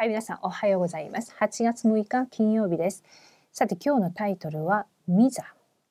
[0.00, 1.34] はい、皆さんおはようございます。
[1.40, 3.02] 8月6日金曜日です。
[3.50, 5.44] さて今日のタイトルはミザ、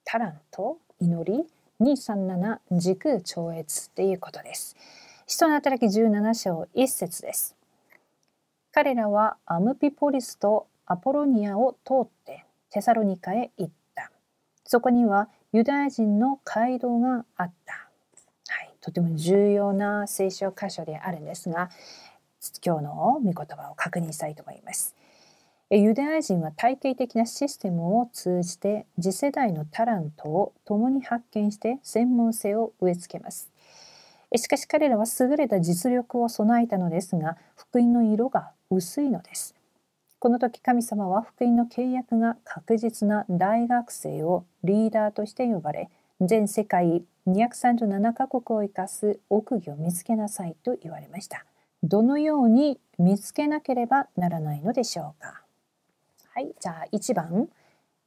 [0.06, 1.46] タラント、祈り、
[1.82, 4.78] 237時空超越ということです。
[5.26, 7.58] 人の働き17章1節です。
[8.72, 14.10] 彼らはアムピポリスとアポロニアを通ってテサロニカへ行った。
[14.64, 17.74] そこにはユダヤ人の街道があった。
[18.48, 21.70] はい、とても重要な聖書箇所であるんですが、
[22.66, 24.96] 今日の御言葉を確認したいと思います。
[25.70, 33.52] ユダヤ人は体系的なシステムを通じて次世代のタラントを共に発見して専門性を植え付けます。
[34.36, 39.56] しかし彼らは優れた実力を備えたのですが福音の色が薄いのです。
[40.20, 45.90] この時神様は福音の契約が確実な大学生をリーダーとして呼ばれ
[46.22, 51.46] 全世界237カ国を生かす奥義を見つけなさいと言われました。
[51.84, 55.44] どのように見つけなければならないのでしょうか？
[56.34, 57.50] はい、じゃあ1番。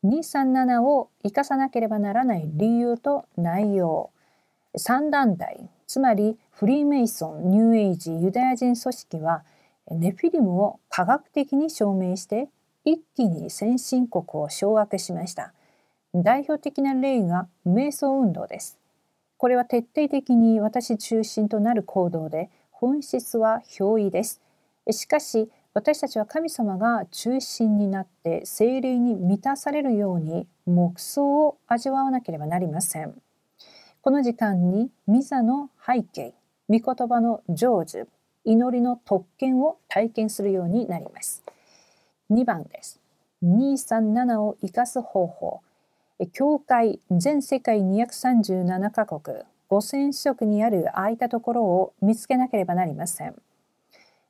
[0.02, 4.10] 237を生かさなければならない理由と内容。
[4.76, 9.42] 3団体つまりフリーメイソンニューエイジユダヤ人組織は
[9.91, 12.48] ネフィリムを科学的に証明して
[12.84, 15.52] 一気に先進国を掌握しました。
[16.14, 18.78] 代表的な例が瞑想運動です。
[19.36, 24.40] これは徹底的に私中心となる行動で本質は表意です。
[24.90, 33.20] しかし私たちは神様が中心になって精霊に満たされるように黙想を味わわなければなりません。
[34.00, 36.32] この時間にミザの背景、
[36.70, 38.06] 御言葉の成就、
[38.46, 41.44] 祈りの特権を体験するようになります。
[42.30, 42.98] 2番です。
[43.44, 45.60] 237を生かす方法。
[46.32, 53.34] 教会全世界237カ国5000色にある空いたところを見つけなければなりません。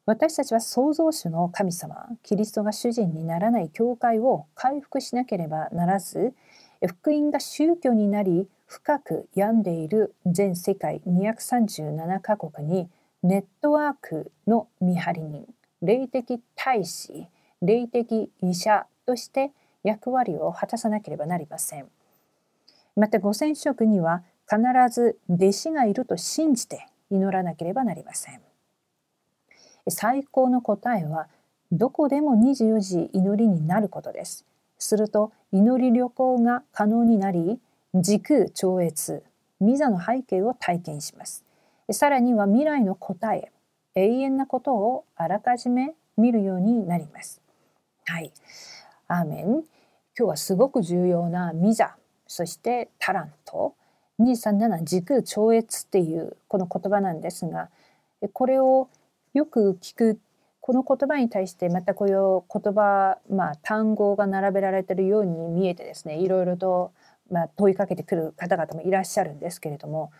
[0.06, 6.34] 私たちは創造主の神様、キリストが主人にならない教会を回復しなければならず、
[6.86, 12.88] 福音が宗教になり深く病んでいる全世界237カ国に
[13.22, 15.46] ネットワークの見張り人、
[15.82, 17.28] 霊的大使、
[17.62, 19.52] 霊的医者として
[19.82, 21.86] 役割を果たさなければなりません。
[22.96, 24.58] また5000色には必
[24.92, 28.40] ず弟子がいると信じて祈らなければなりません。
[29.88, 31.28] 最高の答えは
[31.70, 34.44] どこでも24時祈りになることです。
[34.76, 37.60] すると祈り旅行が可能になり
[37.94, 39.22] 時空超越
[39.60, 41.44] ミザの背景を体験します。
[41.92, 43.52] さらには未来の答え
[43.94, 47.40] 永遠なことをあらかじめ見るようになります。
[48.06, 48.32] はい。
[49.06, 49.46] アーメン。
[49.46, 49.62] 今
[50.16, 51.96] 日はすごく重要なミザ、
[52.26, 53.74] そしてタラント、
[54.20, 57.70] 237時空超越っていうこの言葉なんですが
[58.32, 58.88] これを
[59.32, 60.20] よく聞く
[60.60, 66.92] この言葉に対してまたこういう言葉、まあ、単語が並べられてるように見えてですねいろいろと、
[67.30, 70.12] まあ、問いかけてくる方々もいらっしゃるんですけれども、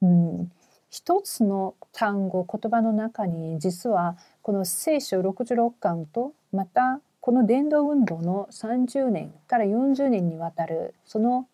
[0.00, 0.52] うん、
[0.90, 11.48] 一つの単語言葉の中に実はこの聖書66巻とまたこの伝道運動の30年から40年にわたるその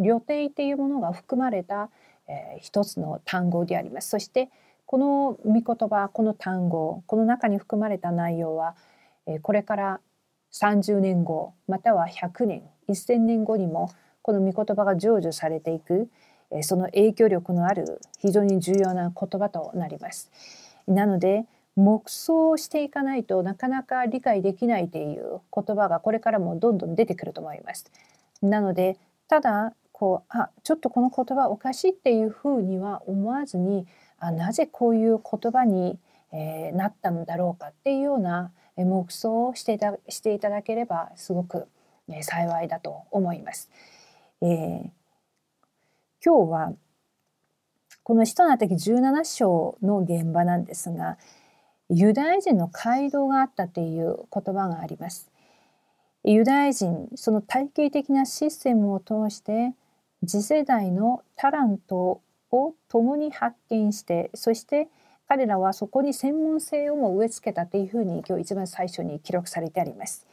[0.00, 1.90] 旅程っていうものが含まれた、
[2.26, 4.08] えー、一つの単語であります。
[4.08, 4.50] そして
[4.86, 8.74] この御言葉この単語この中に含まれた内容は、
[9.26, 10.00] えー、これから
[10.52, 13.90] 30年後または100年1000年後にも
[14.22, 16.10] この御言葉が成就されていく、
[16.50, 20.30] えー、その影響力のある非常に重要な言葉となります。
[20.88, 21.44] なので
[21.76, 27.86] 黙想していかないとなかなか理解できないという言葉がこれからもどんどん出てくると思います。
[28.42, 28.96] なので
[29.28, 33.86] ただこうあちょっとこの言葉おかしいっていうふうには思わずに
[34.18, 35.98] あなぜこういう言葉に、
[36.32, 41.68] えー、なったのだろうかっていうような黙想をしていたしていただければすごく、
[42.08, 43.68] え、幸いだと思います。
[44.40, 44.90] えー、
[46.24, 46.72] 今日は
[48.02, 51.18] この「使徒の働き17章」の現場なんですが
[51.90, 55.30] ユダヤ人の街道があったという言葉があります。
[56.24, 59.74] ユダヤ人その体系的なシステムを通して
[60.26, 62.20] 次世代のタラント
[62.50, 64.88] を共に発見してそして
[65.28, 70.26] 彼らはそこに専門性をも植え付けたというふうに今日一番最初に記録されてあります。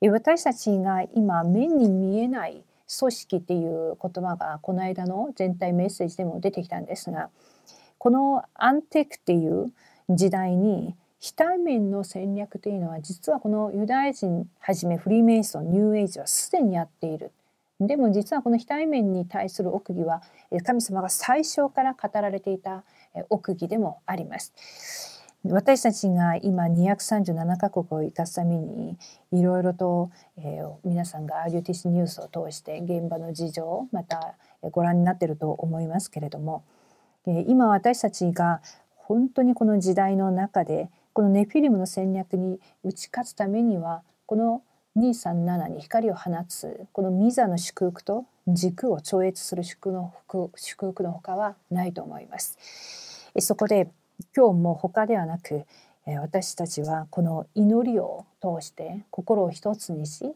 [0.00, 2.62] 私たちが今目に見えない
[2.98, 7.30] 組織っていう言葉がこの間の全体メッセージでも出てきたんですが
[7.98, 9.72] このアンテクっていう
[10.08, 17.32] 時代に非対面の戦略というのは実はこのユダヤ人はじめフリーメイソンニューエイジはすでにやっている
[17.80, 20.22] でも実はこの非対面に対する奥義は
[20.64, 22.84] 神様が最初から語られていた
[23.30, 25.18] 奥義でもあります。
[25.44, 28.98] 私たちが今237カ国を生かすために
[29.30, 36.64] いろいろと、えー、皆さんが RUTC ニュースを通して現場の事情またご覧になっていると思いますけれども、
[37.26, 38.60] えー、今私たちが
[38.96, 44.62] 本当にこの時代の中でこのネフィリムの戦略に打ち勝つためにはこの
[44.98, 50.12] 237に光を放つこのミザの祝福と軸を超越する祝福の
[50.56, 52.58] 祝福の他はないと思います。
[53.38, 53.88] そこで
[54.36, 55.64] 今日も他ではなく
[56.20, 60.34] 私たちはこの祈りを通して心を一つにし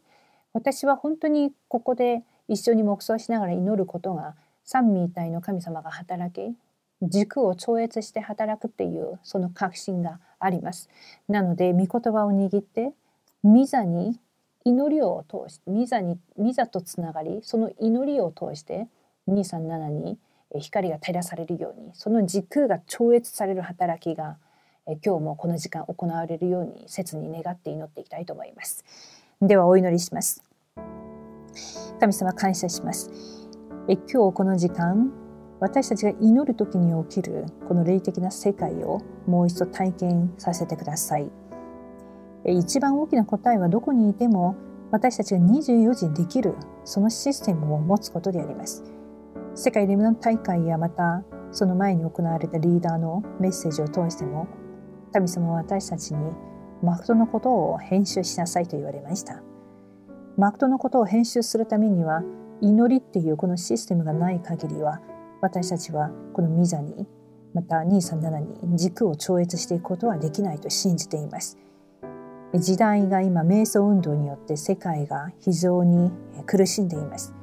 [0.53, 6.55] 私は本当にここで一緒に黙想しながら祈ることが三位一体の神様が働き
[7.03, 10.89] 軸を超越して働くっていうその確信があります。
[11.29, 12.93] なので御言葉を握って
[13.43, 14.21] ミザに
[14.65, 18.89] 祈りを通してミザにミザとつながりその祈りを通して
[19.29, 20.19] 237に
[20.61, 24.37] 光が照らされるようにその時空が超越される働きが
[24.87, 28.85] 今日もこの時間行われるように切に願って祈っていきたいと思います。
[29.41, 30.43] ではお祈りします。
[32.01, 33.11] 神様感謝します。
[33.89, 35.13] え今日この時間
[35.61, 41.42] 私たちが祈る時に起きるこの霊的な世界をもう一度体験させてください。
[42.45, 44.57] 一番大きな答えはどこにいても
[44.91, 46.55] 私たちが24時にできる
[46.85, 48.85] そのシステムを持つことであります。
[49.55, 54.49] 世界レムナン大会やまたその前に行われたリーダーのメッセージを通しても
[55.13, 56.33] 神様は私たちに
[56.83, 59.43] マクトのことを編集しなさいと言われました。
[60.37, 62.23] マクトのことを編集するためには
[62.61, 65.01] 祈りっていうこのシステムがない限りは
[65.43, 67.07] 私たちはこのミザに
[67.53, 71.59] また237に軸を超越していくことはできないと信じています。
[72.59, 76.11] 時代が今瞑想運動によって世界が非常に
[76.47, 77.35] 苦しんでいます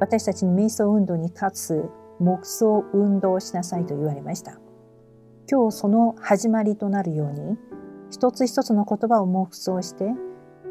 [0.00, 4.58] 私たちに瞑想運動に勝つ黙想運動をしなさいと言われました。
[5.50, 7.56] 今日その始まりとなるように
[8.10, 10.06] 一つ一つの言葉を黙想して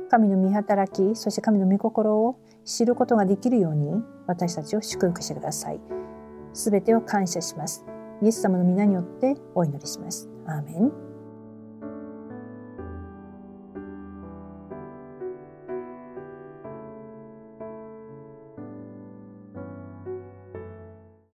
[0.10, 5.80] 神の見働きそして神の御心を知ることができるように私たちを祝福してください。
[6.54, 7.86] すべてを感謝します。
[8.22, 10.30] イエス様の皆によってお祈りします。
[10.46, 11.11] アーメン